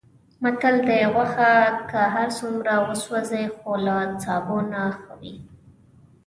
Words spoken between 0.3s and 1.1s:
متل دی: